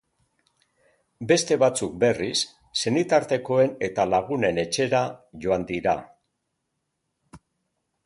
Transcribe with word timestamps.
Beste 1.31 1.57
batzuk, 1.63 1.91
berriz, 2.05 2.39
senitartekoen 2.85 3.77
eta 3.91 4.09
lagunen 4.15 4.61
etxera 4.67 5.05
joan 5.47 5.71
dira. 5.75 5.97